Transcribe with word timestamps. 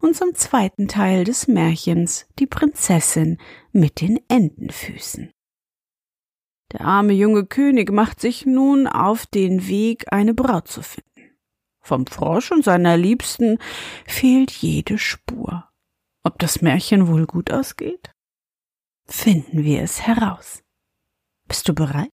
und 0.00 0.16
zum 0.16 0.34
zweiten 0.34 0.88
Teil 0.88 1.24
des 1.24 1.46
Märchens 1.46 2.26
Die 2.38 2.46
Prinzessin 2.46 3.38
mit 3.72 4.00
den 4.00 4.18
Entenfüßen. 4.28 5.32
Der 6.72 6.82
arme 6.82 7.12
junge 7.12 7.46
König 7.46 7.90
macht 7.90 8.20
sich 8.20 8.46
nun 8.46 8.86
auf 8.86 9.26
den 9.26 9.66
Weg, 9.68 10.12
eine 10.12 10.34
Braut 10.34 10.68
zu 10.68 10.82
finden. 10.82 11.36
Vom 11.82 12.06
Frosch 12.06 12.52
und 12.52 12.64
seiner 12.64 12.96
Liebsten 12.96 13.58
fehlt 14.06 14.50
jede 14.50 14.98
Spur. 14.98 15.68
Ob 16.22 16.38
das 16.38 16.62
Märchen 16.62 17.08
wohl 17.08 17.26
gut 17.26 17.50
ausgeht? 17.50 18.12
Finden 19.06 19.64
wir 19.64 19.82
es 19.82 20.06
heraus. 20.06 20.62
Bist 21.48 21.68
du 21.68 21.74
bereit? 21.74 22.12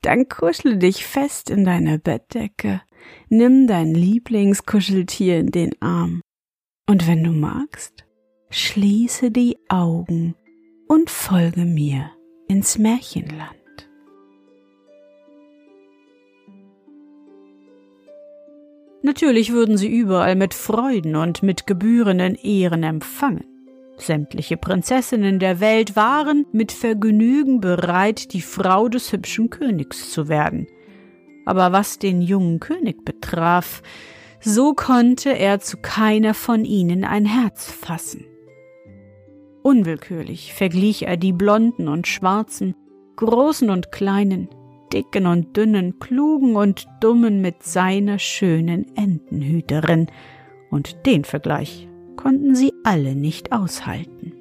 Dann 0.00 0.28
kuschle 0.28 0.78
dich 0.78 1.06
fest 1.06 1.48
in 1.48 1.64
deine 1.64 2.00
Bettdecke, 2.00 2.82
nimm 3.28 3.68
dein 3.68 3.94
Lieblingskuscheltier 3.94 5.38
in 5.38 5.52
den 5.52 5.80
Arm 5.80 6.22
und 6.86 7.06
wenn 7.06 7.24
du 7.24 7.30
magst, 7.30 8.04
schließe 8.50 9.30
die 9.30 9.58
Augen 9.68 10.34
und 10.88 11.10
folge 11.10 11.64
mir 11.64 12.10
ins 12.48 12.78
Märchenland. 12.78 13.56
Natürlich 19.02 19.52
würden 19.52 19.76
sie 19.76 19.88
überall 19.88 20.36
mit 20.36 20.54
Freuden 20.54 21.16
und 21.16 21.42
mit 21.42 21.66
gebührenden 21.66 22.36
Ehren 22.36 22.84
empfangen. 22.84 23.44
Sämtliche 23.96 24.56
Prinzessinnen 24.56 25.38
der 25.38 25.60
Welt 25.60 25.96
waren 25.96 26.46
mit 26.52 26.72
Vergnügen 26.72 27.60
bereit, 27.60 28.32
die 28.32 28.40
Frau 28.40 28.88
des 28.88 29.12
hübschen 29.12 29.50
Königs 29.50 30.10
zu 30.10 30.28
werden. 30.28 30.66
Aber 31.46 31.72
was 31.72 31.98
den 31.98 32.22
jungen 32.22 32.60
König 32.60 33.04
betraf, 33.04 33.82
so 34.42 34.74
konnte 34.74 35.30
er 35.30 35.60
zu 35.60 35.76
keiner 35.76 36.34
von 36.34 36.64
ihnen 36.64 37.04
ein 37.04 37.24
Herz 37.24 37.70
fassen. 37.70 38.26
Unwillkürlich 39.62 40.52
verglich 40.52 41.06
er 41.06 41.16
die 41.16 41.32
blonden 41.32 41.86
und 41.86 42.08
schwarzen, 42.08 42.74
großen 43.16 43.70
und 43.70 43.92
kleinen, 43.92 44.48
dicken 44.92 45.26
und 45.26 45.56
dünnen, 45.56 46.00
klugen 46.00 46.56
und 46.56 46.86
dummen 47.00 47.40
mit 47.40 47.62
seiner 47.62 48.18
schönen 48.18 48.96
Entenhüterin, 48.96 50.08
und 50.70 51.06
den 51.06 51.24
Vergleich 51.24 51.86
konnten 52.16 52.54
sie 52.54 52.72
alle 52.82 53.14
nicht 53.14 53.52
aushalten. 53.52 54.32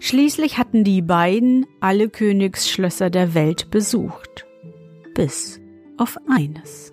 Schließlich 0.00 0.58
hatten 0.58 0.84
die 0.84 1.00
beiden 1.00 1.66
alle 1.80 2.08
Königsschlösser 2.08 3.08
der 3.08 3.34
Welt 3.34 3.70
besucht, 3.70 4.46
bis 5.14 5.60
auf 5.96 6.18
eines. 6.28 6.92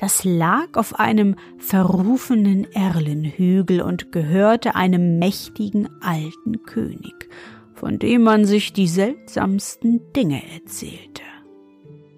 Das 0.00 0.24
lag 0.24 0.76
auf 0.76 0.98
einem 0.98 1.36
verrufenen 1.58 2.66
Erlenhügel 2.72 3.82
und 3.82 4.12
gehörte 4.12 4.74
einem 4.74 5.18
mächtigen 5.18 5.90
alten 6.00 6.62
König, 6.62 7.28
von 7.74 7.98
dem 7.98 8.22
man 8.22 8.46
sich 8.46 8.72
die 8.72 8.88
seltsamsten 8.88 10.10
Dinge 10.16 10.42
erzählte. 10.54 11.20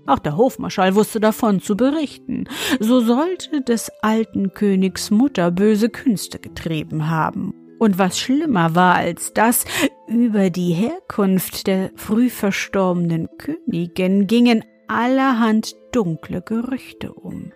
Auch 0.07 0.21
der 0.21 0.37
Hofmarschall 0.37 0.95
wusste 0.95 1.19
davon 1.19 1.61
zu 1.61 1.77
berichten. 1.77 2.45
So 2.79 3.01
sollte 3.01 3.63
des 3.63 3.91
alten 4.01 4.55
Königs 4.55 5.11
Mutter 5.11 5.51
böse 5.51 5.89
Künste 5.89 6.39
getrieben 6.39 7.11
haben. 7.11 7.53
Und 7.81 7.99
was 7.99 8.17
schlimmer 8.17 8.77
war 8.77 8.95
als 8.95 9.33
das, 9.35 9.65
über 10.07 10.51
die 10.51 10.73
Herkunft 10.73 11.67
der 11.67 11.91
früh 11.97 12.31
verstorbenen 12.31 13.29
Königin 13.39 14.29
gingen 14.29 14.65
allerhand 14.87 15.75
dunkle 15.91 16.43
Gerüchte 16.43 17.13
um. 17.13 17.51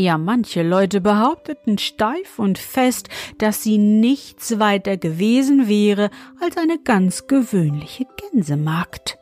Ja, 0.00 0.16
manche 0.16 0.62
Leute 0.62 1.02
behaupteten 1.02 1.76
steif 1.76 2.38
und 2.38 2.56
fest, 2.56 3.10
dass 3.36 3.62
sie 3.62 3.76
nichts 3.76 4.58
weiter 4.58 4.96
gewesen 4.96 5.68
wäre 5.68 6.08
als 6.40 6.56
eine 6.56 6.78
ganz 6.78 7.26
gewöhnliche 7.26 8.06
Gänsemagd. 8.16 9.18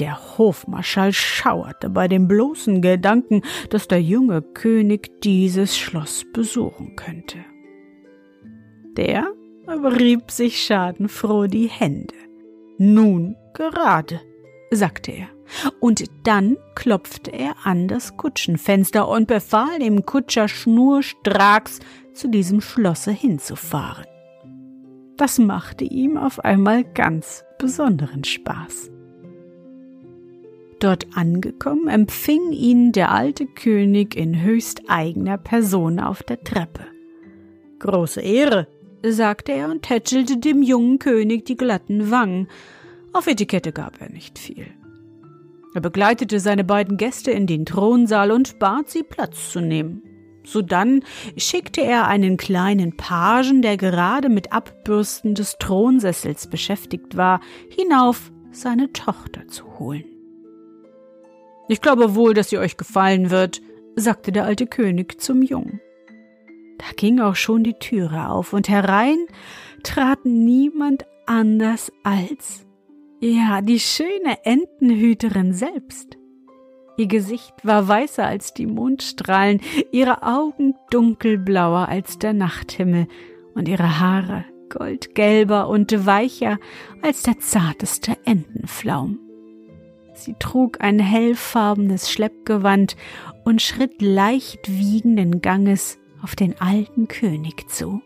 Der 0.00 0.18
Hofmarschall 0.38 1.12
schauerte 1.12 1.88
bei 1.88 2.08
dem 2.08 2.26
bloßen 2.26 2.82
Gedanken, 2.82 3.42
dass 3.70 3.86
der 3.86 4.02
junge 4.02 4.42
König 4.42 5.20
dieses 5.20 5.78
Schloss 5.78 6.24
besuchen 6.32 6.96
könnte. 6.96 7.38
Der 8.96 9.28
aber 9.68 10.00
rieb 10.00 10.32
sich 10.32 10.64
schadenfroh 10.64 11.46
die 11.46 11.68
Hände. 11.68 12.16
Nun 12.78 13.36
gerade, 13.54 14.20
sagte 14.72 15.12
er, 15.12 15.33
und 15.80 16.04
dann 16.24 16.56
klopfte 16.74 17.32
er 17.32 17.54
an 17.64 17.88
das 17.88 18.16
Kutschenfenster 18.16 19.08
und 19.08 19.26
befahl 19.26 19.78
dem 19.78 20.04
Kutscher 20.04 20.48
schnurstracks 20.48 21.80
zu 22.12 22.28
diesem 22.28 22.60
Schlosse 22.60 23.10
hinzufahren. 23.10 24.06
Das 25.16 25.38
machte 25.38 25.84
ihm 25.84 26.16
auf 26.16 26.40
einmal 26.40 26.84
ganz 26.84 27.44
besonderen 27.58 28.24
Spaß. 28.24 28.90
Dort 30.80 31.06
angekommen, 31.16 31.88
empfing 31.88 32.52
ihn 32.52 32.92
der 32.92 33.12
alte 33.12 33.46
König 33.46 34.16
in 34.16 34.42
höchst 34.42 34.82
eigener 34.88 35.38
Person 35.38 36.00
auf 36.00 36.22
der 36.22 36.42
Treppe. 36.42 36.84
Große 37.78 38.20
Ehre, 38.20 38.66
sagte 39.02 39.52
er 39.52 39.70
und 39.70 39.82
tätschelte 39.82 40.38
dem 40.38 40.62
jungen 40.62 40.98
König 40.98 41.44
die 41.44 41.56
glatten 41.56 42.10
Wangen. 42.10 42.48
Auf 43.12 43.26
Etikette 43.26 43.72
gab 43.72 44.00
er 44.00 44.10
nicht 44.10 44.38
viel. 44.38 44.66
Er 45.74 45.80
begleitete 45.80 46.38
seine 46.38 46.64
beiden 46.64 46.96
Gäste 46.96 47.32
in 47.32 47.46
den 47.46 47.66
Thronsaal 47.66 48.30
und 48.30 48.58
bat 48.60 48.88
sie 48.88 49.02
Platz 49.02 49.50
zu 49.50 49.60
nehmen. 49.60 50.02
Sodann 50.44 51.02
schickte 51.36 51.80
er 51.80 52.06
einen 52.06 52.36
kleinen 52.36 52.96
Pagen, 52.96 53.60
der 53.60 53.76
gerade 53.76 54.28
mit 54.28 54.52
Abbürsten 54.52 55.34
des 55.34 55.56
Thronsessels 55.58 56.48
beschäftigt 56.48 57.16
war, 57.16 57.40
hinauf, 57.68 58.30
seine 58.52 58.92
Tochter 58.92 59.48
zu 59.48 59.78
holen. 59.78 60.04
Ich 61.68 61.80
glaube 61.80 62.14
wohl, 62.14 62.34
dass 62.34 62.50
sie 62.50 62.58
euch 62.58 62.76
gefallen 62.76 63.30
wird, 63.30 63.60
sagte 63.96 64.32
der 64.32 64.44
alte 64.44 64.66
König 64.66 65.20
zum 65.20 65.42
Jungen. 65.42 65.80
Da 66.78 66.86
ging 66.94 67.20
auch 67.20 67.36
schon 67.36 67.64
die 67.64 67.74
Türe 67.74 68.28
auf, 68.28 68.52
und 68.52 68.68
herein 68.68 69.26
trat 69.82 70.24
niemand 70.24 71.04
anders 71.26 71.90
als 72.02 72.66
ja, 73.24 73.62
die 73.62 73.80
schöne 73.80 74.44
Entenhüterin 74.44 75.54
selbst. 75.54 76.18
Ihr 76.98 77.06
Gesicht 77.06 77.54
war 77.62 77.88
weißer 77.88 78.26
als 78.26 78.52
die 78.52 78.66
Mondstrahlen, 78.66 79.60
ihre 79.92 80.22
Augen 80.22 80.74
dunkelblauer 80.90 81.88
als 81.88 82.18
der 82.18 82.34
Nachthimmel 82.34 83.08
und 83.54 83.66
ihre 83.66 83.98
Haare 83.98 84.44
goldgelber 84.68 85.68
und 85.68 86.04
weicher 86.04 86.58
als 87.00 87.22
der 87.22 87.38
zarteste 87.38 88.16
Entenflaum. 88.24 89.18
Sie 90.14 90.34
trug 90.38 90.80
ein 90.80 90.98
hellfarbenes 90.98 92.10
Schleppgewand 92.10 92.96
und 93.44 93.62
schritt 93.62 94.02
leicht 94.02 94.68
wiegenden 94.68 95.40
Ganges 95.40 95.98
auf 96.22 96.36
den 96.36 96.60
alten 96.60 97.08
König 97.08 97.68
zu. 97.68 98.02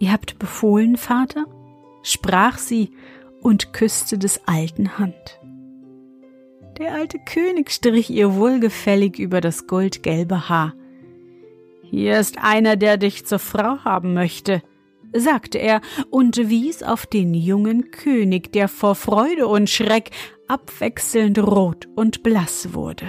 Ihr 0.00 0.12
habt 0.12 0.38
befohlen, 0.38 0.96
Vater? 0.96 1.46
sprach 2.02 2.58
sie 2.58 2.90
und 3.40 3.72
küsste 3.72 4.18
des 4.18 4.40
alten 4.46 4.98
Hand. 4.98 5.38
Der 6.78 6.94
alte 6.94 7.18
König 7.18 7.70
strich 7.70 8.10
ihr 8.10 8.34
wohlgefällig 8.34 9.18
über 9.18 9.40
das 9.40 9.66
goldgelbe 9.66 10.48
Haar. 10.48 10.74
Hier 11.82 12.18
ist 12.18 12.38
einer, 12.38 12.76
der 12.76 12.96
dich 12.96 13.26
zur 13.26 13.38
Frau 13.38 13.78
haben 13.84 14.14
möchte, 14.14 14.62
sagte 15.12 15.58
er 15.58 15.80
und 16.10 16.36
wies 16.36 16.82
auf 16.82 17.06
den 17.06 17.34
jungen 17.34 17.90
König, 17.90 18.52
der 18.52 18.68
vor 18.68 18.94
Freude 18.94 19.48
und 19.48 19.70
Schreck 19.70 20.10
abwechselnd 20.46 21.38
rot 21.38 21.88
und 21.96 22.22
blass 22.22 22.74
wurde. 22.74 23.06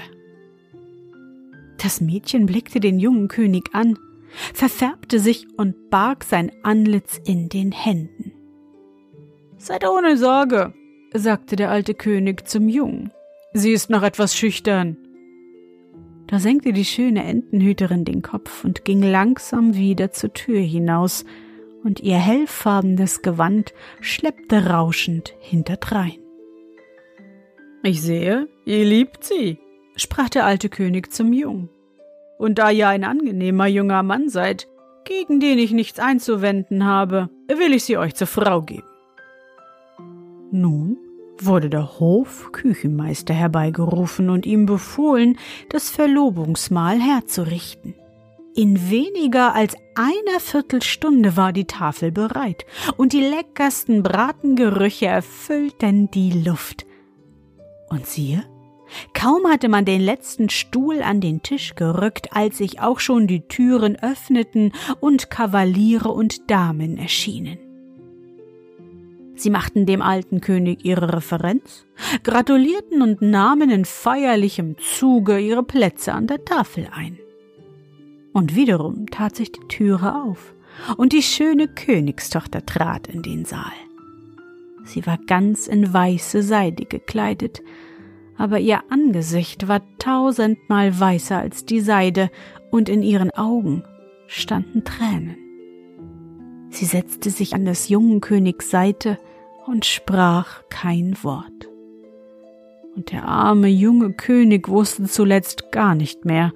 Das 1.81 2.01
Mädchen 2.01 2.45
blickte 2.45 2.79
den 2.79 2.99
jungen 2.99 3.27
König 3.27 3.69
an, 3.73 3.97
verfärbte 4.53 5.19
sich 5.19 5.47
und 5.57 5.89
barg 5.89 6.23
sein 6.23 6.51
Antlitz 6.63 7.19
in 7.25 7.49
den 7.49 7.71
Händen. 7.71 8.18
Seid 9.61 9.85
ohne 9.85 10.15
Sorge, 10.15 10.73
sagte 11.13 11.57
der 11.57 11.69
alte 11.69 11.93
König 11.93 12.47
zum 12.47 12.69
Jungen. 12.69 13.11
Sie 13.51 13.73
ist 13.73 13.89
noch 13.89 14.03
etwas 14.03 14.33
schüchtern. 14.33 14.95
Da 16.27 16.39
senkte 16.39 16.71
die 16.71 16.85
schöne 16.85 17.25
Entenhüterin 17.25 18.05
den 18.05 18.21
Kopf 18.21 18.63
und 18.63 18.85
ging 18.85 19.03
langsam 19.03 19.75
wieder 19.75 20.11
zur 20.11 20.33
Tür 20.33 20.59
hinaus, 20.59 21.25
und 21.83 21.99
ihr 21.99 22.17
hellfarbenes 22.17 23.21
Gewand 23.21 23.73
schleppte 24.01 24.67
rauschend 24.67 25.33
hinterdrein. 25.39 26.19
Ich 27.83 28.01
sehe, 28.01 28.47
ihr 28.65 28.85
liebt 28.85 29.23
sie, 29.23 29.59
sprach 29.95 30.29
der 30.29 30.45
alte 30.45 30.69
König 30.69 31.13
zum 31.13 31.33
Jungen. 31.33 31.69
Und 32.37 32.59
da 32.59 32.69
ihr 32.69 32.87
ein 32.87 33.03
angenehmer 33.03 33.67
junger 33.67 34.03
Mann 34.03 34.29
seid, 34.29 34.67
gegen 35.05 35.39
den 35.39 35.57
ich 35.57 35.71
nichts 35.71 35.99
einzuwenden 35.99 36.85
habe, 36.85 37.29
will 37.47 37.73
ich 37.73 37.83
sie 37.83 37.97
euch 37.97 38.15
zur 38.15 38.27
Frau 38.27 38.61
geben. 38.61 38.88
Nun 40.51 40.97
wurde 41.41 41.69
der 41.69 41.99
Hofküchenmeister 41.99 43.33
herbeigerufen 43.33 44.29
und 44.29 44.45
ihm 44.45 44.65
befohlen, 44.65 45.37
das 45.69 45.89
Verlobungsmahl 45.89 46.99
herzurichten. 46.99 47.95
In 48.55 48.89
weniger 48.89 49.53
als 49.53 49.75
einer 49.95 50.39
Viertelstunde 50.39 51.37
war 51.37 51.53
die 51.53 51.65
Tafel 51.65 52.11
bereit, 52.11 52.65
und 52.97 53.13
die 53.13 53.21
leckersten 53.21 54.03
Bratengerüche 54.03 55.05
erfüllten 55.05 56.11
die 56.11 56.31
Luft. 56.31 56.85
Und 57.89 58.05
siehe, 58.05 58.43
kaum 59.13 59.47
hatte 59.47 59.69
man 59.69 59.85
den 59.85 60.01
letzten 60.01 60.49
Stuhl 60.49 61.01
an 61.01 61.21
den 61.21 61.41
Tisch 61.41 61.75
gerückt, 61.75 62.35
als 62.35 62.57
sich 62.57 62.81
auch 62.81 62.99
schon 62.99 63.27
die 63.27 63.47
Türen 63.47 63.95
öffneten 63.97 64.73
und 64.99 65.29
Kavaliere 65.29 66.09
und 66.09 66.49
Damen 66.49 66.97
erschienen. 66.97 67.68
Sie 69.39 69.49
machten 69.49 69.85
dem 69.85 70.01
alten 70.01 70.41
König 70.41 70.83
ihre 70.83 71.13
Referenz, 71.13 71.85
gratulierten 72.23 73.01
und 73.01 73.21
nahmen 73.21 73.69
in 73.69 73.85
feierlichem 73.85 74.75
Zuge 74.79 75.39
ihre 75.39 75.63
Plätze 75.63 76.13
an 76.13 76.27
der 76.27 76.43
Tafel 76.43 76.89
ein. 76.91 77.17
Und 78.33 78.53
wiederum 78.53 79.07
tat 79.07 79.37
sich 79.37 79.53
die 79.53 79.65
Türe 79.69 80.21
auf, 80.25 80.53
und 80.97 81.13
die 81.13 81.21
schöne 81.21 81.69
Königstochter 81.69 82.65
trat 82.65 83.07
in 83.07 83.21
den 83.21 83.45
Saal. 83.45 83.71
Sie 84.83 85.05
war 85.05 85.17
ganz 85.25 85.67
in 85.67 85.93
weiße 85.93 86.43
Seide 86.43 86.83
gekleidet, 86.83 87.61
aber 88.37 88.59
ihr 88.59 88.81
Angesicht 88.89 89.69
war 89.69 89.81
tausendmal 89.99 90.99
weißer 90.99 91.37
als 91.37 91.63
die 91.63 91.79
Seide, 91.79 92.29
und 92.71 92.89
in 92.89 93.03
ihren 93.03 93.31
Augen 93.31 93.83
standen 94.27 94.83
Tränen. 94.83 95.37
Sie 96.71 96.85
setzte 96.85 97.29
sich 97.29 97.53
an 97.55 97.63
des 97.63 97.87
jungen 97.87 98.19
Königs 98.19 98.69
Seite 98.69 99.17
und 99.69 99.85
sprach 99.85 100.63
kein 100.69 101.15
Wort. 101.23 101.69
Und 102.95 103.11
der 103.11 103.25
arme 103.25 103.67
junge 103.67 104.13
König 104.13 104.67
wusste 104.67 105.03
zuletzt 105.03 105.71
gar 105.71 105.93
nicht 105.93 106.25
mehr, 106.25 106.51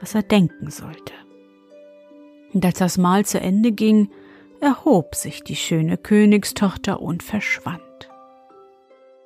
was 0.00 0.14
er 0.14 0.22
denken 0.22 0.70
sollte. 0.70 1.12
Und 2.54 2.64
als 2.64 2.78
das 2.78 2.96
Mahl 2.96 3.26
zu 3.26 3.38
Ende 3.38 3.72
ging, 3.72 4.08
erhob 4.60 5.14
sich 5.14 5.44
die 5.44 5.54
schöne 5.54 5.98
Königstochter 5.98 7.02
und 7.02 7.22
verschwand. 7.22 7.82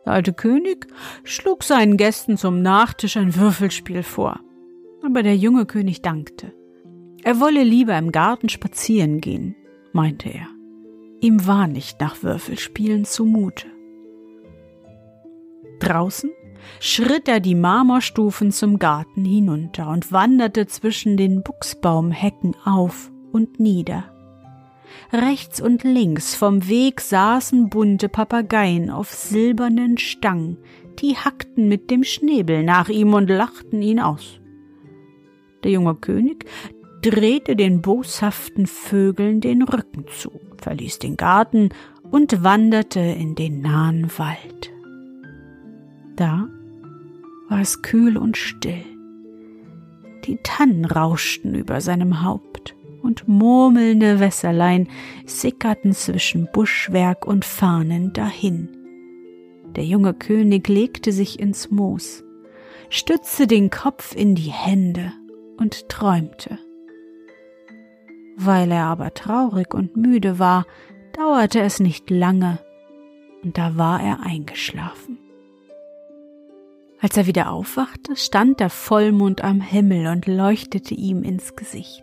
Der 0.04 0.14
alte 0.14 0.32
König 0.32 0.88
schlug 1.22 1.62
seinen 1.62 1.96
Gästen 1.96 2.36
zum 2.36 2.62
Nachtisch 2.62 3.16
ein 3.16 3.36
Würfelspiel 3.36 4.02
vor, 4.02 4.40
aber 5.04 5.22
der 5.22 5.36
junge 5.36 5.66
König 5.66 6.02
dankte. 6.02 6.52
Er 7.22 7.38
wolle 7.38 7.62
lieber 7.62 7.96
im 7.96 8.10
Garten 8.10 8.48
spazieren 8.48 9.20
gehen, 9.20 9.54
meinte 9.92 10.30
er. 10.30 10.48
Ihm 11.20 11.46
war 11.46 11.66
nicht 11.66 12.00
nach 12.00 12.22
Würfelspielen 12.22 13.04
zumute. 13.04 13.66
Draußen 15.80 16.30
schritt 16.78 17.28
er 17.28 17.40
die 17.40 17.54
Marmorstufen 17.54 18.52
zum 18.52 18.78
Garten 18.78 19.24
hinunter 19.24 19.88
und 19.88 20.12
wanderte 20.12 20.66
zwischen 20.66 21.16
den 21.16 21.42
Buchsbaumhecken 21.42 22.56
auf 22.64 23.10
und 23.32 23.60
nieder. 23.60 24.04
Rechts 25.12 25.60
und 25.60 25.84
links 25.84 26.34
vom 26.34 26.68
Weg 26.68 27.00
saßen 27.00 27.68
bunte 27.68 28.08
Papageien 28.08 28.90
auf 28.90 29.12
silbernen 29.12 29.98
Stangen, 29.98 30.58
die 31.00 31.16
hackten 31.16 31.68
mit 31.68 31.90
dem 31.90 32.04
Schnäbel 32.04 32.62
nach 32.62 32.88
ihm 32.88 33.14
und 33.14 33.28
lachten 33.28 33.82
ihn 33.82 34.00
aus. 34.00 34.40
Der 35.64 35.72
junge 35.72 35.94
König 35.94 36.46
drehte 37.02 37.56
den 37.56 37.80
boshaften 37.80 38.66
Vögeln 38.66 39.40
den 39.40 39.62
Rücken 39.62 40.04
zu, 40.08 40.40
verließ 40.58 40.98
den 40.98 41.16
Garten 41.16 41.70
und 42.10 42.42
wanderte 42.42 43.00
in 43.00 43.34
den 43.34 43.60
nahen 43.62 44.10
Wald. 44.18 44.70
Da 46.16 46.48
war 47.48 47.60
es 47.60 47.82
kühl 47.82 48.16
und 48.16 48.36
still. 48.36 48.84
Die 50.24 50.38
Tannen 50.42 50.84
rauschten 50.84 51.54
über 51.54 51.80
seinem 51.80 52.22
Haupt 52.22 52.76
und 53.02 53.26
murmelnde 53.26 54.20
Wässerlein 54.20 54.88
sickerten 55.24 55.92
zwischen 55.92 56.48
Buschwerk 56.52 57.26
und 57.26 57.44
Fahnen 57.44 58.12
dahin. 58.12 58.68
Der 59.76 59.84
junge 59.84 60.14
König 60.14 60.68
legte 60.68 61.12
sich 61.12 61.40
ins 61.40 61.70
Moos, 61.70 62.22
stützte 62.90 63.46
den 63.46 63.70
Kopf 63.70 64.14
in 64.14 64.34
die 64.34 64.50
Hände 64.50 65.12
und 65.56 65.88
träumte. 65.88 66.58
Weil 68.42 68.72
er 68.72 68.84
aber 68.86 69.12
traurig 69.12 69.74
und 69.74 69.98
müde 69.98 70.38
war, 70.38 70.64
dauerte 71.12 71.60
es 71.60 71.78
nicht 71.78 72.08
lange, 72.08 72.58
und 73.44 73.58
da 73.58 73.76
war 73.76 74.02
er 74.02 74.20
eingeschlafen. 74.22 75.18
Als 77.02 77.18
er 77.18 77.26
wieder 77.26 77.50
aufwachte, 77.52 78.16
stand 78.16 78.60
der 78.60 78.70
Vollmond 78.70 79.44
am 79.44 79.60
Himmel 79.60 80.06
und 80.06 80.26
leuchtete 80.26 80.94
ihm 80.94 81.22
ins 81.22 81.54
Gesicht. 81.54 82.02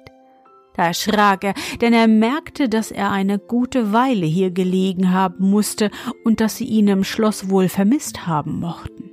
Da 0.76 0.86
erschrak 0.86 1.44
er, 1.44 1.56
denn 1.82 1.92
er 1.92 2.08
merkte, 2.08 2.70
dass 2.70 2.92
er 2.92 3.10
eine 3.10 3.40
gute 3.40 3.92
Weile 3.92 4.28
hier 4.28 4.52
gelegen 4.52 5.12
haben 5.12 5.50
musste 5.50 5.90
und 6.24 6.40
dass 6.40 6.58
sie 6.58 6.66
ihn 6.66 6.88
im 6.88 7.04
Schloss 7.04 7.50
wohl 7.50 7.68
vermisst 7.68 8.28
haben 8.28 8.60
mochten. 8.60 9.10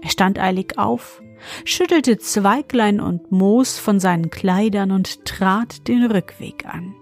Er 0.00 0.10
stand 0.10 0.38
eilig 0.38 0.78
auf, 0.78 1.20
schüttelte 1.64 2.18
Zweiglein 2.18 3.00
und 3.00 3.32
Moos 3.32 3.78
von 3.78 4.00
seinen 4.00 4.30
Kleidern 4.30 4.90
und 4.90 5.24
trat 5.24 5.88
den 5.88 6.04
Rückweg 6.04 6.66
an. 6.66 6.94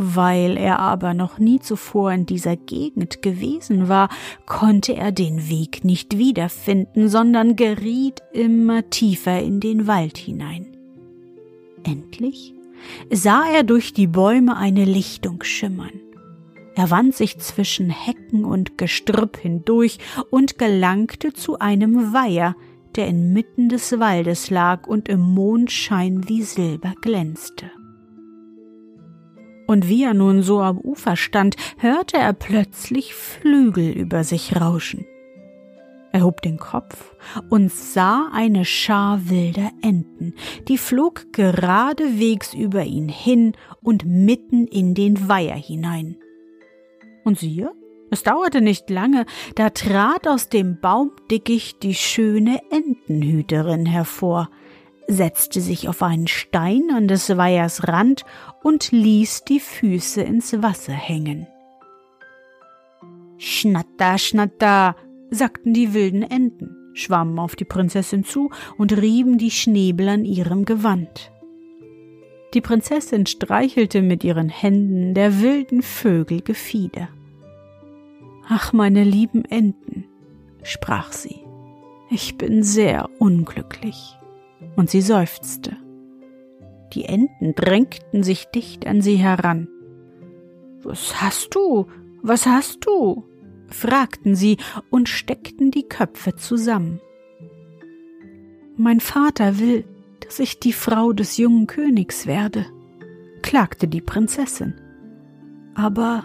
Weil 0.00 0.56
er 0.56 0.78
aber 0.78 1.12
noch 1.12 1.38
nie 1.38 1.58
zuvor 1.58 2.12
in 2.12 2.24
dieser 2.24 2.56
Gegend 2.56 3.20
gewesen 3.20 3.88
war, 3.88 4.08
konnte 4.46 4.94
er 4.94 5.10
den 5.10 5.48
Weg 5.48 5.84
nicht 5.84 6.16
wiederfinden, 6.16 7.08
sondern 7.08 7.56
geriet 7.56 8.22
immer 8.32 8.88
tiefer 8.90 9.40
in 9.40 9.58
den 9.58 9.88
Wald 9.88 10.16
hinein. 10.16 10.68
Endlich 11.82 12.54
sah 13.10 13.44
er 13.52 13.64
durch 13.64 13.92
die 13.92 14.06
Bäume 14.06 14.56
eine 14.56 14.84
Lichtung 14.84 15.42
schimmern. 15.42 16.00
Er 16.76 16.92
wand 16.92 17.16
sich 17.16 17.38
zwischen 17.38 17.90
Hecken 17.90 18.44
und 18.44 18.78
Gestrüpp 18.78 19.38
hindurch 19.38 19.98
und 20.30 20.58
gelangte 20.58 21.32
zu 21.32 21.58
einem 21.58 22.12
Weiher, 22.12 22.54
der 22.98 23.06
inmitten 23.06 23.68
des 23.68 23.98
Waldes 23.98 24.50
lag 24.50 24.86
und 24.86 25.08
im 25.08 25.20
Mondschein 25.20 26.28
wie 26.28 26.42
Silber 26.42 26.94
glänzte. 27.00 27.70
Und 29.68 29.88
wie 29.88 30.02
er 30.02 30.14
nun 30.14 30.42
so 30.42 30.60
am 30.60 30.78
Ufer 30.78 31.14
stand, 31.14 31.56
hörte 31.78 32.16
er 32.16 32.32
plötzlich 32.32 33.14
Flügel 33.14 33.90
über 33.90 34.24
sich 34.24 34.60
rauschen. 34.60 35.06
Er 36.10 36.24
hob 36.24 36.42
den 36.42 36.58
Kopf 36.58 37.14
und 37.50 37.70
sah 37.70 38.30
eine 38.32 38.64
Schar 38.64 39.28
wilder 39.28 39.70
Enten, 39.82 40.34
die 40.66 40.78
flog 40.78 41.32
geradewegs 41.32 42.54
über 42.54 42.82
ihn 42.82 43.08
hin 43.08 43.52
und 43.82 44.06
mitten 44.06 44.66
in 44.66 44.94
den 44.94 45.28
Weiher 45.28 45.54
hinein. 45.54 46.16
Und 47.24 47.38
siehe, 47.38 47.70
es 48.10 48.22
dauerte 48.22 48.60
nicht 48.60 48.90
lange, 48.90 49.26
da 49.54 49.70
trat 49.70 50.26
aus 50.26 50.48
dem 50.48 50.80
Baumdickicht 50.80 51.82
die 51.82 51.94
schöne 51.94 52.60
Entenhüterin 52.70 53.86
hervor, 53.86 54.50
setzte 55.06 55.60
sich 55.60 55.88
auf 55.88 56.02
einen 56.02 56.26
Stein 56.26 56.90
an 56.94 57.08
des 57.08 57.36
Weihers 57.36 57.88
Rand 57.88 58.24
und 58.62 58.92
ließ 58.92 59.44
die 59.44 59.60
Füße 59.60 60.22
ins 60.22 60.62
Wasser 60.62 60.92
hängen. 60.92 61.46
Schnatter, 63.38 64.18
schnatter, 64.18 64.96
sagten 65.30 65.72
die 65.72 65.94
wilden 65.94 66.22
Enten, 66.22 66.76
schwammen 66.94 67.38
auf 67.38 67.56
die 67.56 67.64
Prinzessin 67.64 68.24
zu 68.24 68.50
und 68.76 68.96
rieben 68.96 69.38
die 69.38 69.50
Schnäbel 69.50 70.08
an 70.08 70.24
ihrem 70.24 70.64
Gewand. 70.64 71.30
Die 72.54 72.60
Prinzessin 72.60 73.26
streichelte 73.26 74.00
mit 74.02 74.24
ihren 74.24 74.48
Händen 74.48 75.14
der 75.14 75.40
wilden 75.40 75.82
Vögel 75.82 76.40
Gefieder. 76.40 77.08
Ach, 78.50 78.72
meine 78.72 79.04
lieben 79.04 79.44
Enten, 79.44 80.06
sprach 80.62 81.12
sie, 81.12 81.44
ich 82.08 82.38
bin 82.38 82.62
sehr 82.62 83.10
unglücklich. 83.18 84.18
Und 84.74 84.88
sie 84.88 85.02
seufzte. 85.02 85.76
Die 86.94 87.04
Enten 87.04 87.54
drängten 87.54 88.22
sich 88.22 88.46
dicht 88.46 88.86
an 88.86 89.02
sie 89.02 89.16
heran. 89.16 89.68
Was 90.82 91.20
hast 91.20 91.54
du? 91.54 91.86
Was 92.22 92.46
hast 92.46 92.86
du? 92.86 93.24
fragten 93.66 94.34
sie 94.34 94.56
und 94.88 95.10
steckten 95.10 95.70
die 95.70 95.82
Köpfe 95.82 96.34
zusammen. 96.34 97.00
Mein 98.76 99.00
Vater 99.00 99.58
will, 99.58 99.84
dass 100.20 100.38
ich 100.38 100.58
die 100.58 100.72
Frau 100.72 101.12
des 101.12 101.36
jungen 101.36 101.66
Königs 101.66 102.26
werde, 102.26 102.64
klagte 103.42 103.88
die 103.88 104.00
Prinzessin. 104.00 104.80
Aber 105.74 106.24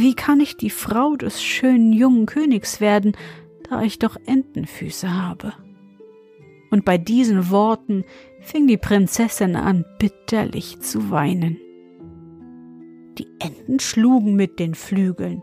wie 0.00 0.14
kann 0.14 0.40
ich 0.40 0.56
die 0.56 0.70
Frau 0.70 1.16
des 1.16 1.42
schönen 1.42 1.92
jungen 1.92 2.26
Königs 2.26 2.80
werden, 2.80 3.16
da 3.68 3.82
ich 3.82 3.98
doch 3.98 4.16
Entenfüße 4.26 5.12
habe? 5.12 5.52
Und 6.70 6.84
bei 6.84 6.98
diesen 6.98 7.50
Worten 7.50 8.04
fing 8.40 8.66
die 8.66 8.76
Prinzessin 8.76 9.56
an, 9.56 9.84
bitterlich 9.98 10.80
zu 10.80 11.10
weinen. 11.10 11.58
Die 13.18 13.28
Enten 13.38 13.80
schlugen 13.80 14.34
mit 14.34 14.58
den 14.58 14.74
Flügeln. 14.74 15.42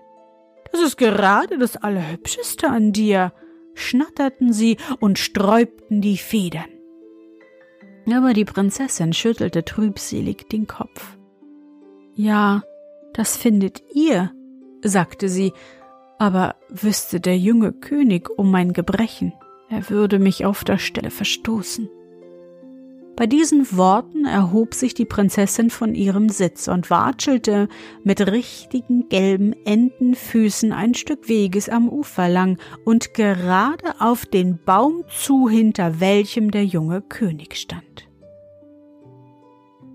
Das 0.71 0.81
ist 0.81 0.97
gerade 0.97 1.57
das 1.57 1.77
Allerhübscheste 1.77 2.69
an 2.69 2.91
dir, 2.91 3.33
schnatterten 3.73 4.53
sie 4.53 4.77
und 4.99 5.17
sträubten 5.17 6.01
die 6.01 6.17
Federn. 6.17 6.69
Aber 8.11 8.33
die 8.33 8.45
Prinzessin 8.45 9.13
schüttelte 9.13 9.63
trübselig 9.63 10.49
den 10.49 10.67
Kopf. 10.67 11.17
Ja, 12.15 12.63
das 13.13 13.37
findet 13.37 13.81
ihr, 13.93 14.31
sagte 14.83 15.29
sie, 15.29 15.53
aber 16.19 16.55
wüsste 16.69 17.19
der 17.19 17.37
junge 17.37 17.71
König 17.71 18.29
um 18.37 18.51
mein 18.51 18.73
Gebrechen, 18.73 19.33
er 19.69 19.89
würde 19.89 20.19
mich 20.19 20.45
auf 20.45 20.63
der 20.63 20.77
Stelle 20.77 21.09
verstoßen. 21.09 21.89
Bei 23.15 23.27
diesen 23.27 23.77
Worten 23.77 24.25
erhob 24.25 24.73
sich 24.73 24.95
die 24.95 25.05
Prinzessin 25.05 25.69
von 25.69 25.93
ihrem 25.93 26.29
Sitz 26.29 26.67
und 26.67 26.89
watschelte 26.89 27.67
mit 28.03 28.21
richtigen 28.21 29.07
gelben 29.07 29.53
Entenfüßen 29.65 30.71
ein 30.71 30.95
Stück 30.95 31.29
Weges 31.29 31.69
am 31.69 31.89
Ufer 31.89 32.27
lang 32.27 32.57
und 32.85 33.13
gerade 33.13 33.99
auf 33.99 34.25
den 34.25 34.57
Baum 34.65 35.03
zu, 35.09 35.47
hinter 35.47 35.99
welchem 35.99 36.49
der 36.49 36.65
junge 36.65 37.01
König 37.01 37.55
stand. 37.57 38.07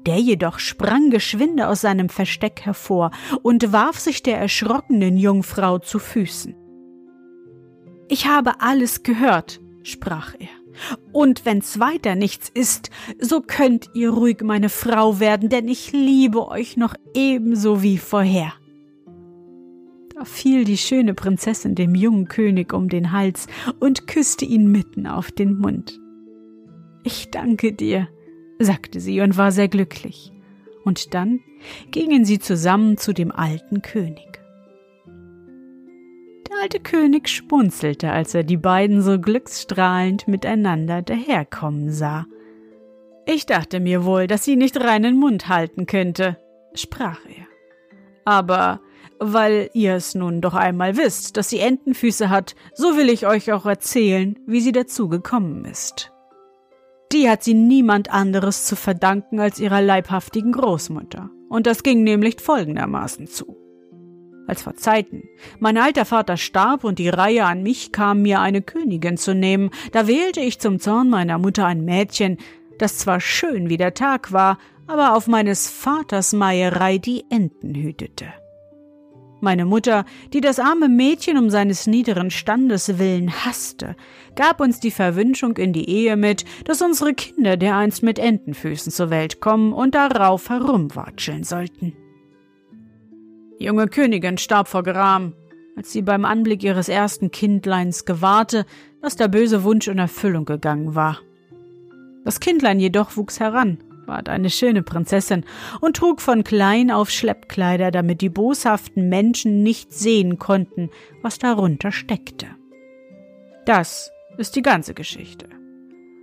Der 0.06 0.18
jedoch 0.18 0.58
sprang 0.58 1.10
geschwinde 1.10 1.68
aus 1.68 1.82
seinem 1.82 2.08
Versteck 2.08 2.60
hervor 2.62 3.10
und 3.42 3.72
warf 3.72 3.98
sich 3.98 4.22
der 4.22 4.38
erschrockenen 4.38 5.16
Jungfrau 5.16 5.78
zu 5.78 5.98
Füßen. 5.98 6.54
Ich 8.08 8.26
habe 8.26 8.60
alles 8.60 9.02
gehört, 9.02 9.60
sprach 9.82 10.34
er. 10.38 10.48
Und 11.12 11.44
wenn's 11.44 11.80
weiter 11.80 12.14
nichts 12.14 12.48
ist, 12.48 12.90
so 13.18 13.40
könnt 13.40 13.90
ihr 13.94 14.10
ruhig 14.10 14.42
meine 14.42 14.68
Frau 14.68 15.20
werden, 15.20 15.48
denn 15.48 15.68
ich 15.68 15.92
liebe 15.92 16.48
euch 16.48 16.76
noch 16.76 16.94
ebenso 17.14 17.82
wie 17.82 17.98
vorher. 17.98 18.52
Da 20.14 20.24
fiel 20.24 20.64
die 20.64 20.78
schöne 20.78 21.14
Prinzessin 21.14 21.74
dem 21.74 21.94
jungen 21.94 22.28
König 22.28 22.72
um 22.72 22.88
den 22.88 23.12
Hals 23.12 23.46
und 23.78 24.06
küsste 24.06 24.44
ihn 24.44 24.70
mitten 24.70 25.06
auf 25.06 25.30
den 25.30 25.58
Mund. 25.58 26.00
Ich 27.04 27.30
danke 27.30 27.72
dir, 27.72 28.08
sagte 28.58 29.00
sie 29.00 29.20
und 29.20 29.36
war 29.36 29.52
sehr 29.52 29.68
glücklich. 29.68 30.32
Und 30.84 31.14
dann 31.14 31.40
gingen 31.90 32.24
sie 32.24 32.38
zusammen 32.38 32.96
zu 32.96 33.12
dem 33.12 33.30
alten 33.30 33.82
König 33.82 34.28
alte 36.60 36.80
König 36.80 37.28
spunzelte, 37.28 38.10
als 38.10 38.34
er 38.34 38.42
die 38.42 38.56
beiden 38.56 39.02
so 39.02 39.18
glücksstrahlend 39.18 40.28
miteinander 40.28 41.02
daherkommen 41.02 41.92
sah. 41.92 42.26
Ich 43.26 43.46
dachte 43.46 43.80
mir 43.80 44.04
wohl, 44.04 44.26
dass 44.26 44.44
sie 44.44 44.56
nicht 44.56 44.78
reinen 44.80 45.16
Mund 45.16 45.48
halten 45.48 45.86
könnte, 45.86 46.38
sprach 46.74 47.20
er. 47.26 47.46
Aber 48.24 48.80
weil 49.20 49.70
ihr 49.72 49.94
es 49.94 50.14
nun 50.14 50.40
doch 50.40 50.54
einmal 50.54 50.96
wisst, 50.96 51.36
dass 51.36 51.50
sie 51.50 51.58
Entenfüße 51.58 52.30
hat, 52.30 52.54
so 52.74 52.96
will 52.96 53.08
ich 53.08 53.26
euch 53.26 53.52
auch 53.52 53.66
erzählen, 53.66 54.38
wie 54.46 54.60
sie 54.60 54.72
dazu 54.72 55.08
gekommen 55.08 55.64
ist. 55.64 56.12
Die 57.12 57.28
hat 57.28 57.42
sie 57.42 57.54
niemand 57.54 58.10
anderes 58.10 58.64
zu 58.66 58.76
verdanken 58.76 59.40
als 59.40 59.58
ihrer 59.58 59.80
leibhaftigen 59.80 60.52
Großmutter. 60.52 61.30
Und 61.48 61.66
das 61.66 61.82
ging 61.82 62.04
nämlich 62.04 62.40
folgendermaßen 62.40 63.26
zu 63.26 63.56
als 64.48 64.62
vor 64.62 64.74
Zeiten. 64.74 65.28
Mein 65.60 65.76
alter 65.76 66.04
Vater 66.04 66.36
starb 66.36 66.82
und 66.82 66.98
die 66.98 67.08
Reihe 67.08 67.44
an 67.44 67.62
mich 67.62 67.92
kam, 67.92 68.22
mir 68.22 68.40
eine 68.40 68.62
Königin 68.62 69.16
zu 69.16 69.34
nehmen. 69.34 69.70
Da 69.92 70.06
wählte 70.06 70.40
ich 70.40 70.58
zum 70.58 70.80
Zorn 70.80 71.10
meiner 71.10 71.38
Mutter 71.38 71.66
ein 71.66 71.84
Mädchen, 71.84 72.38
das 72.78 72.98
zwar 72.98 73.20
schön 73.20 73.68
wie 73.68 73.76
der 73.76 73.94
Tag 73.94 74.32
war, 74.32 74.58
aber 74.86 75.14
auf 75.14 75.26
meines 75.26 75.68
Vaters 75.68 76.32
Meierei 76.32 76.98
die 76.98 77.24
Enten 77.30 77.74
hütete. 77.74 78.26
Meine 79.40 79.64
Mutter, 79.64 80.04
die 80.32 80.40
das 80.40 80.58
arme 80.58 80.88
Mädchen 80.88 81.38
um 81.38 81.48
seines 81.48 81.86
niederen 81.86 82.30
Standes 82.30 82.98
willen 82.98 83.30
hasste, 83.44 83.94
gab 84.34 84.60
uns 84.60 84.80
die 84.80 84.90
Verwünschung 84.90 85.56
in 85.56 85.72
die 85.72 85.88
Ehe 85.88 86.16
mit, 86.16 86.44
dass 86.64 86.82
unsere 86.82 87.14
Kinder 87.14 87.56
dereinst 87.56 88.02
mit 88.02 88.18
Entenfüßen 88.18 88.90
zur 88.90 89.10
Welt 89.10 89.40
kommen 89.40 89.72
und 89.72 89.94
darauf 89.94 90.48
herumwatscheln 90.50 91.44
sollten. 91.44 91.94
Die 93.60 93.64
junge 93.64 93.86
Königin 93.86 94.38
starb 94.38 94.66
vor 94.66 94.82
Gram, 94.82 95.34
als 95.76 95.92
sie 95.92 96.02
beim 96.02 96.24
Anblick 96.24 96.64
ihres 96.64 96.88
ersten 96.88 97.30
Kindleins 97.30 98.04
gewahrte, 98.04 98.66
dass 99.02 99.14
der 99.14 99.28
böse 99.28 99.62
Wunsch 99.62 99.86
in 99.86 99.98
Erfüllung 99.98 100.44
gegangen 100.44 100.96
war. 100.96 101.20
Das 102.24 102.40
Kindlein 102.40 102.80
jedoch 102.80 103.16
wuchs 103.16 103.38
heran, 103.38 103.78
ward 104.08 104.28
eine 104.28 104.50
schöne 104.50 104.82
Prinzessin 104.82 105.44
und 105.80 105.96
trug 105.96 106.20
von 106.20 106.42
klein 106.42 106.90
auf 106.90 107.10
Schleppkleider, 107.10 107.90
damit 107.90 108.20
die 108.20 108.30
boshaften 108.30 109.08
Menschen 109.08 109.62
nicht 109.62 109.92
sehen 109.92 110.38
konnten, 110.38 110.90
was 111.22 111.38
darunter 111.38 111.92
steckte. 111.92 112.46
Das 113.66 114.10
ist 114.38 114.56
die 114.56 114.62
ganze 114.62 114.94
Geschichte. 114.94 115.46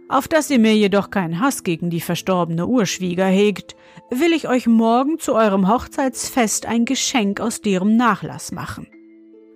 Auf 0.07 0.27
dass 0.27 0.49
ihr 0.49 0.59
mir 0.59 0.75
jedoch 0.75 1.09
keinen 1.09 1.39
Hass 1.39 1.63
gegen 1.63 1.89
die 1.89 2.01
verstorbene 2.01 2.67
Urschwieger 2.67 3.25
hegt, 3.25 3.75
will 4.11 4.33
ich 4.33 4.47
euch 4.47 4.67
morgen 4.67 5.17
zu 5.17 5.33
eurem 5.33 5.67
Hochzeitsfest 5.67 6.67
ein 6.67 6.85
Geschenk 6.85 7.39
aus 7.39 7.61
deren 7.61 7.97
Nachlass 7.97 8.51
machen. 8.51 8.87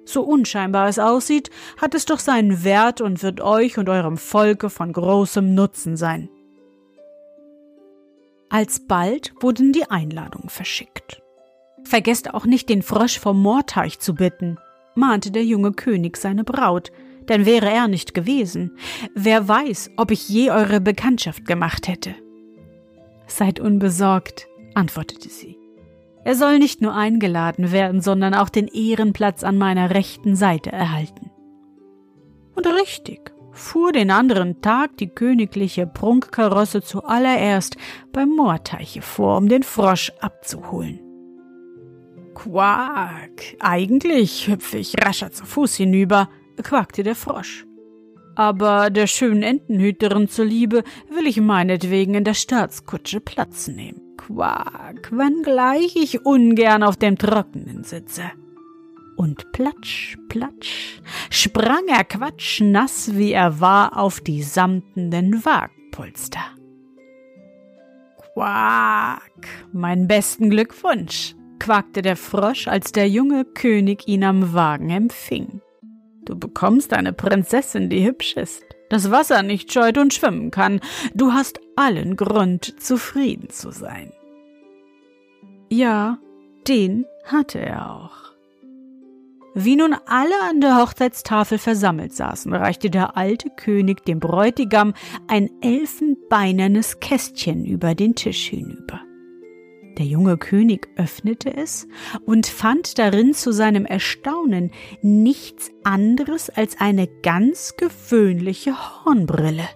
So 0.06 0.24
unscheinbar 0.24 0.88
es 0.88 0.98
aussieht, 0.98 1.52
hat 1.80 1.94
es 1.94 2.06
doch 2.06 2.18
seinen 2.18 2.64
Wert 2.64 3.00
und 3.00 3.22
wird 3.22 3.42
euch 3.42 3.78
und 3.78 3.90
eurem 3.90 4.18
Volke 4.18 4.72
von 4.72 4.92
großem 4.92 5.54
Nutzen 5.54 5.98
sein. 5.98 6.30
Alsbald 8.50 9.34
wurden 9.40 9.74
die 9.74 9.90
Einladungen 9.90 10.50
verschickt. 10.50 11.22
Vergesst 11.84 12.34
auch 12.34 12.46
nicht, 12.46 12.70
den 12.70 12.82
Frosch 12.82 13.20
vom 13.20 13.42
Moorteich 13.42 14.00
zu 14.00 14.16
bitten, 14.16 14.58
mahnte 14.96 15.32
der 15.32 15.46
junge 15.46 15.72
König 15.72 16.18
seine 16.18 16.44
Braut, 16.44 16.92
denn 17.30 17.46
wäre 17.46 17.70
er 17.70 17.88
nicht 17.88 18.14
gewesen, 18.14 18.78
wer 19.16 19.48
weiß, 19.48 19.92
ob 19.98 20.12
ich 20.12 20.28
je 20.28 20.50
eure 20.50 20.82
Bekanntschaft 20.82 21.46
gemacht 21.46 21.88
hätte. 21.88 22.16
Seid 23.28 23.60
unbesorgt, 23.60 24.48
antwortete 24.74 25.30
sie. 25.30 25.58
Er 26.24 26.36
soll 26.36 26.60
nicht 26.60 26.82
nur 26.82 26.96
eingeladen 26.96 27.72
werden, 27.72 28.02
sondern 28.02 28.34
auch 28.34 28.50
den 28.50 28.68
Ehrenplatz 28.68 29.44
an 29.44 29.58
meiner 29.58 29.92
rechten 29.92 30.36
Seite 30.36 30.72
erhalten. 30.72 31.32
Und 32.56 32.68
richtig, 32.68 33.32
fuhr 33.52 33.92
den 33.92 34.12
anderen 34.12 34.62
Tag 34.62 34.98
die 34.98 35.10
königliche 35.10 35.88
Prunkkarosse 35.88 36.82
zuallererst 36.82 37.78
beim 38.12 38.30
Moorteiche 38.30 39.02
vor, 39.02 39.38
um 39.38 39.50
den 39.50 39.64
Frosch 39.64 40.12
abzuholen. 40.20 41.00
Quack, 42.36 43.58
eigentlich 43.60 44.48
hüpfe 44.48 44.78
ich 44.78 45.04
rascher 45.04 45.32
zu 45.32 45.46
Fuß 45.46 45.76
hinüber, 45.76 46.30
quakte 46.64 47.04
der 47.04 47.16
Frosch. 47.16 47.66
Aber 48.36 48.90
der 48.90 49.08
schönen 49.08 49.44
Entenhüterin 49.44 50.30
zuliebe 50.30 50.84
will 51.10 51.28
ich 51.28 51.42
meinetwegen 51.42 52.14
in 52.14 52.24
der 52.24 52.36
Staatskutsche 52.36 53.20
Platz 53.20 53.68
nehmen. 53.68 54.16
Quak, 54.16 55.12
wenngleich 55.12 55.96
ich 55.98 56.26
ungern 56.26 56.84
auf 56.84 56.96
dem 56.96 57.18
Trockenen 57.18 57.84
sitze. 57.84 58.32
Und 59.20 59.52
platsch, 59.52 60.18
platsch, 60.30 61.02
sprang 61.30 61.90
er 61.90 62.06
quatschnass, 62.06 63.18
wie 63.18 63.34
er 63.34 63.60
war, 63.60 63.98
auf 63.98 64.22
die 64.22 64.42
samtenden 64.42 65.44
Wagpolster. 65.44 66.40
Quak, 68.34 69.46
mein 69.74 70.08
besten 70.08 70.50
Glückwunsch, 70.50 71.36
quakte 71.60 72.02
der 72.02 72.16
Frosch, 72.16 72.70
als 72.70 72.94
der 72.94 73.10
junge 73.10 73.44
König 73.44 74.08
ihn 74.08 74.24
am 74.24 74.54
Wagen 74.54 74.90
empfing. 74.90 75.60
Du 76.24 76.40
bekommst 76.40 76.94
eine 76.94 77.12
Prinzessin, 77.12 77.90
die 77.90 78.06
hübsch 78.06 78.38
ist, 78.38 78.64
das 78.90 79.12
Wasser 79.12 79.44
nicht 79.44 79.74
scheut 79.74 79.98
und 79.98 80.14
schwimmen 80.14 80.50
kann. 80.50 80.80
Du 81.14 81.34
hast 81.34 81.60
allen 81.76 82.16
Grund, 82.16 82.82
zufrieden 82.82 83.50
zu 83.50 83.72
sein. 83.72 84.14
Ja, 85.70 86.20
den 86.70 87.06
hatte 87.26 87.60
er 87.60 87.92
auch. 87.92 88.39
Wie 89.56 89.76
nun 89.76 89.96
alle 90.06 90.36
an 90.50 90.62
der 90.62 90.78
Hochzeitstafel 90.78 91.58
versammelt 91.58 92.14
saßen, 92.14 92.54
reichte 92.54 92.90
der 92.90 93.18
alte 93.18 93.50
König 93.50 94.06
dem 94.06 94.20
Bräutigam 94.20 94.94
ein 95.28 95.50
elfenbeinernes 95.62 97.00
Kästchen 97.00 97.66
über 97.66 97.96
den 97.96 98.16
Tisch 98.16 98.48
hinüber. 98.48 99.02
Der 99.98 100.06
junge 100.06 100.38
König 100.38 100.88
öffnete 100.96 101.54
es 101.54 101.88
und 102.26 102.48
fand 102.48 103.00
darin 103.00 103.34
zu 103.34 103.52
seinem 103.52 103.86
Erstaunen 103.86 104.72
nichts 105.02 105.72
anderes 105.84 106.50
als 106.50 106.80
eine 106.80 107.08
ganz 107.08 107.76
gewöhnliche 107.76 108.76
Hornbrille. 109.04 109.68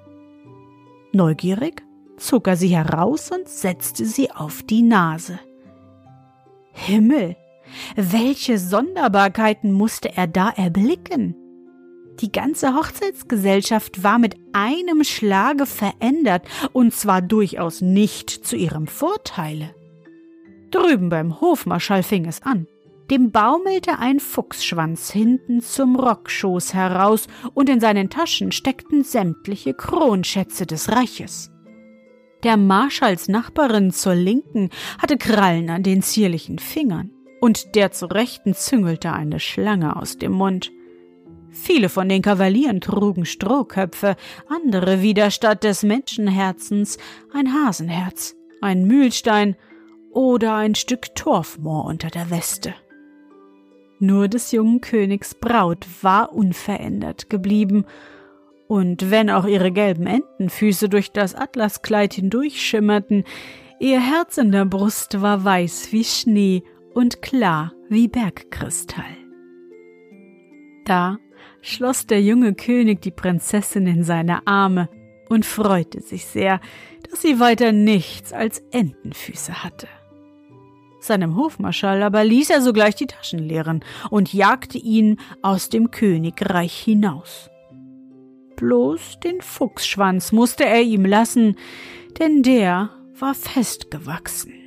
Neugierig 1.12 1.84
zog 2.18 2.48
er 2.48 2.56
sie 2.56 2.70
heraus 2.70 3.32
und 3.32 3.50
setzte 3.50 4.06
sie 4.06 4.32
auf 4.32 4.63
die 4.63 4.82
Nase. 4.82 5.39
Himmel, 6.72 7.36
welche 7.96 8.58
Sonderbarkeiten 8.58 9.72
musste 9.72 10.15
er 10.15 10.27
da 10.27 10.50
erblicken? 10.50 11.36
Die 12.20 12.32
ganze 12.32 12.75
Hochzeitsgesellschaft 12.75 14.03
war 14.03 14.20
mit 14.20 14.36
einem 14.53 15.03
Schlage 15.03 15.65
verändert, 15.65 16.48
und 16.72 16.94
zwar 16.94 17.22
durchaus 17.22 17.82
nicht 17.82 18.30
zu 18.30 18.56
ihrem 18.56 18.88
Vorteile. 18.88 19.74
Drüben 20.72 21.10
beim 21.10 21.42
Hofmarschall 21.42 22.03
fing 22.03 22.25
es 22.25 22.42
an. 22.42 22.68
Dem 23.12 23.32
baumelte 23.32 24.00
ein 24.00 24.20
Fuchsschwanz 24.20 25.12
hinten 25.12 25.62
zum 25.62 25.96
Rockschoß 25.96 26.74
heraus, 26.74 27.27
und 27.53 27.70
in 27.70 27.80
seinen 27.80 28.10
Taschen 28.10 28.51
steckten 28.51 29.03
sämtliche 29.03 29.74
Kronschätze 29.74 30.65
des 30.65 30.89
Reiches. 30.89 31.51
Der 32.44 32.58
Marschalls 32.58 33.27
Nachbarin 33.27 33.92
zur 33.92 34.15
Linken 34.15 34.70
hatte 35.00 35.18
Krallen 35.18 35.70
an 35.70 35.84
den 35.84 36.01
zierlichen 36.01 36.60
Fingern, 36.60 37.12
und 37.44 37.76
der 37.76 37.92
zur 37.92 38.14
Rechten 38.14 38.54
züngelte 38.54 39.12
eine 39.12 39.38
Schlange 39.38 39.98
aus 39.98 40.18
dem 40.18 40.32
Mund. 40.32 40.72
Viele 41.50 41.90
von 41.90 42.08
den 42.08 42.22
Kavalieren 42.22 42.80
trugen 42.80 43.26
Strohköpfe, 43.26 44.16
andere 44.48 45.02
wieder 45.02 45.30
statt 45.30 45.66
des 45.66 45.84
Menschenherzens 45.84 46.98
ein 47.34 47.54
Hasenherz, 47.54 48.38
ein 48.62 48.86
Mühlstein 48.86 49.58
oder 50.12 50.56
ein 50.56 50.74
Stück 50.74 51.16
Torfmoor 51.16 51.84
unter 51.84 52.08
der 52.08 52.30
Weste. 52.30 52.76
Nur 54.00 54.30
des 54.30 54.54
jungen 54.54 54.80
Königs 54.80 55.36
Braut 55.36 55.86
war 56.02 56.32
unverändert 56.32 57.30
geblieben, 57.30 57.84
und 58.70 59.12
wenn 59.12 59.30
auch 59.30 59.46
ihre 59.46 59.74
gelben 59.74 60.08
Entenfüße 60.08 60.88
durch 60.88 61.12
das 61.12 61.36
Atlaskleid 61.36 62.14
hindurchschimmerten, 62.14 63.26
ihr 63.82 64.00
Herz 64.00 64.38
in 64.38 64.54
der 64.54 64.64
Brust 64.64 65.22
war 65.22 65.44
weiß 65.44 65.92
wie 65.92 66.06
Schnee 66.06 66.64
und 66.94 67.22
klar 67.22 67.74
wie 67.90 68.08
Bergkristall. 68.08 69.18
Da 70.86 71.18
schloss 71.62 72.08
der 72.08 72.22
junge 72.22 72.54
König 72.54 73.02
die 73.02 73.12
Prinzessin 73.12 73.88
in 73.88 74.04
seine 74.04 74.46
Arme 74.48 74.90
und 75.30 75.46
freute 75.46 76.02
sich 76.02 76.26
sehr, 76.26 76.60
dass 77.10 77.22
sie 77.22 77.40
weiter 77.40 77.72
nichts 77.72 78.34
als 78.34 78.60
Entenfüße 78.72 79.64
hatte. 79.64 79.88
Seinem 81.00 81.36
Hofmarschall 81.36 82.02
aber 82.02 82.24
ließ 82.24 82.50
er 82.50 82.62
sogleich 82.62 82.96
die 82.96 83.08
Taschen 83.08 83.40
leeren 83.40 83.84
und 84.10 84.34
jagte 84.34 84.78
ihn 84.78 85.20
aus 85.42 85.70
dem 85.70 85.92
Königreich 85.92 86.74
hinaus. 86.74 87.50
Bloß 88.56 89.20
den 89.22 89.42
Fuchsschwanz 89.42 90.32
musste 90.32 90.66
er 90.66 90.82
ihm 90.82 91.06
lassen, 91.06 91.58
denn 92.20 92.44
der 92.44 92.90
war 93.20 93.34
festgewachsen. 93.34 94.62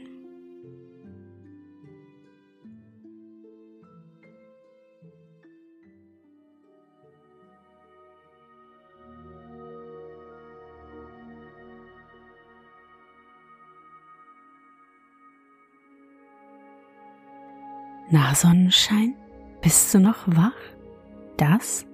Na, 18.08 18.34
Sonnenschein, 18.34 19.16
bist 19.62 19.92
du 19.92 19.98
noch 19.98 20.26
wach? 20.26 20.52
Das 21.36 21.86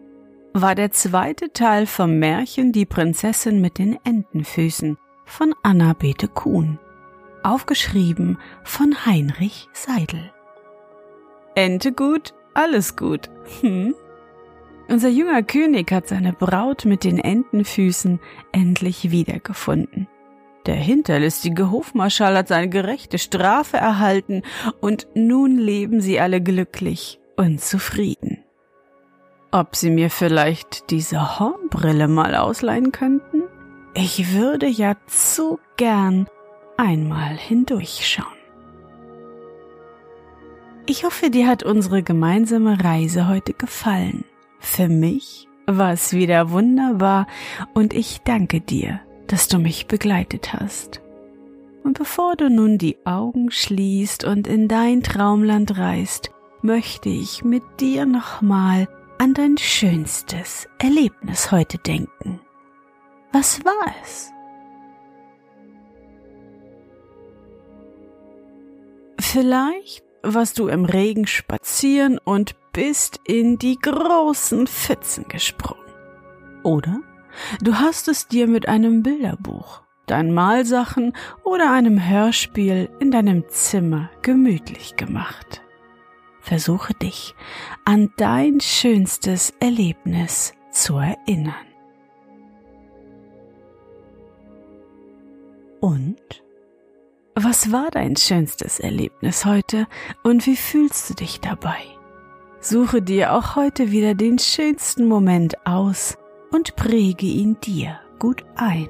war 0.53 0.75
der 0.75 0.91
zweite 0.91 1.53
Teil 1.55 1.87
vom 1.87 2.19
Märchen 2.19 2.73
Die 2.73 2.85
Prinzessin 2.85 3.63
mit 3.63 3.79
den 3.79 3.99
Entenfüßen 4.05 4.99
von 5.25 5.55
Anna 5.63 5.95
Bete 5.95 6.29
Kuhn, 6.29 6.79
aufgeschrieben 7.43 8.39
von 8.63 9.07
Heinrich 9.07 9.71
Seidel. 9.73 10.31
Ente 11.55 11.93
gut, 11.93 12.35
alles 12.53 12.97
gut. 12.97 13.31
Hm? 13.63 13.95
Unser 14.89 15.09
junger 15.09 15.43
König 15.43 15.91
hat 15.93 16.09
seine 16.09 16.35
Braut 16.35 16.85
mit 16.85 17.05
den 17.05 17.19
Entenfüßen 17.19 18.21
endlich 18.53 19.11
wiedergefunden. 19.11 20.09
Der 20.67 20.77
hinterlistige 20.77 21.71
Hofmarschall 21.71 22.37
hat 22.37 22.49
seine 22.49 22.69
gerechte 22.69 23.19
Strafe 23.19 23.77
erhalten 23.77 24.43
und 24.81 25.09
nun 25.15 25.59
leben 25.59 26.01
sie 26.01 26.21
alle 26.21 26.41
glücklich 26.41 27.19
und 27.37 27.61
zufrieden. 27.61 28.39
Ob 29.51 29.77
Sie 29.77 29.91
mir 29.91 30.09
vielleicht 30.09 30.91
diese 30.91 31.39
Hornbrille 31.39 32.09
mal 32.09 32.35
ausleihen 32.37 32.91
könnten? 32.93 33.43
Ich 33.95 34.33
würde 34.35 34.67
ja 34.67 34.95
zu 35.07 35.59
gern 35.77 36.27
einmal 36.79 37.37
hindurchschauen. 37.37 38.27
Ich 40.87 41.05
hoffe, 41.05 41.29
dir 41.29 41.49
hat 41.49 41.63
unsere 41.63 42.03
gemeinsame 42.03 42.83
Reise 42.83 43.29
heute 43.29 43.53
gefallen. 43.53 44.25
Für 44.59 44.89
mich 44.89 45.49
war 45.67 45.93
es 45.93 46.13
wieder 46.13 46.51
wunderbar 46.51 47.27
und 47.75 47.93
ich 47.93 48.23
danke 48.25 48.61
dir 48.61 49.01
dass 49.33 49.49
du 49.49 49.59
mich 49.59 49.87
begleitet 49.87 50.53
hast. 50.53 51.01
Und 51.83 51.97
bevor 51.97 52.37
du 52.37 52.51
nun 52.51 52.77
die 52.77 52.99
Augen 53.07 53.51
schließt 53.51 54.25
und 54.25 54.47
in 54.47 54.69
dein 54.69 55.03
Traumland 55.03 55.79
reist, 55.79 56.31
möchte 56.61 57.09
ich 57.09 57.43
mit 57.43 57.63
dir 57.81 58.05
nochmal 58.05 58.89
an 59.19 59.33
dein 59.33 59.57
schönstes 59.57 60.69
Erlebnis 60.79 61.51
heute 61.51 61.79
denken. 61.79 62.41
Was 63.33 63.65
war 63.65 63.95
es? 64.03 64.31
Vielleicht 69.19 70.05
warst 70.23 70.59
du 70.59 70.69
im 70.69 70.85
Regen 70.85 71.27
spazieren 71.27 72.19
und 72.23 72.55
bist 72.75 73.19
in 73.25 73.57
die 73.57 73.79
großen 73.79 74.67
Pfützen 74.67 75.27
gesprungen. 75.27 75.81
Oder 76.65 77.01
Du 77.61 77.77
hast 77.77 78.09
es 78.09 78.29
dir 78.29 78.47
mit 78.47 78.69
einem 78.69 79.03
Bilderbuch, 79.03 79.83
deinen 80.07 80.33
Malsachen 80.33 81.13
oder 81.45 81.73
einem 81.73 82.09
Hörspiel 82.09 82.89
in 82.99 83.11
deinem 83.11 83.49
Zimmer 83.49 84.11
gemütlich 84.23 84.97
gemacht. 84.97 85.63
Versuche 86.41 86.93
dich 86.95 87.35
an 87.85 88.13
dein 88.17 88.61
schönstes 88.61 89.53
Erlebnis 89.61 90.55
zu 90.71 90.99
erinnern. 90.99 91.55
Und? 95.81 96.43
Was 97.35 97.73
war 97.73 97.91
dein 97.91 98.17
schönstes 98.17 98.79
Erlebnis 98.79 99.47
heute 99.47 99.87
und 100.23 100.47
wie 100.47 100.57
fühlst 100.57 101.09
du 101.09 101.15
dich 101.15 101.41
dabei? 101.41 101.79
Suche 102.61 103.03
dir 103.03 103.35
auch 103.35 103.57
heute 103.57 103.91
wieder 103.91 104.15
den 104.15 104.39
schönsten 104.39 105.07
Moment 105.07 105.67
aus 105.67 106.19
und 106.53 106.77
präge 106.77 107.27
ihn 107.27 107.59
dir 107.61 107.99
gut 108.19 108.45
ein. 108.55 108.89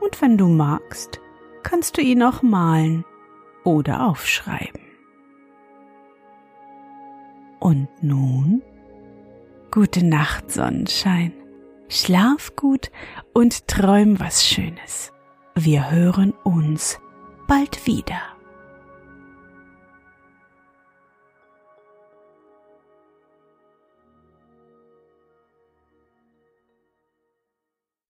Und 0.00 0.20
wenn 0.20 0.36
du 0.36 0.48
magst, 0.48 1.20
kannst 1.62 1.96
du 1.96 2.02
ihn 2.02 2.22
auch 2.22 2.42
malen 2.42 3.04
oder 3.64 4.06
aufschreiben. 4.06 4.82
Und 7.60 7.88
nun? 8.02 8.62
Gute 9.70 10.04
Nacht, 10.04 10.50
Sonnenschein. 10.50 11.32
Schlaf 11.88 12.54
gut 12.56 12.90
und 13.32 13.66
träum 13.68 14.20
was 14.20 14.46
Schönes. 14.46 15.12
Wir 15.54 15.90
hören 15.90 16.34
uns 16.44 16.98
bald 17.46 17.86
wieder. 17.86 18.33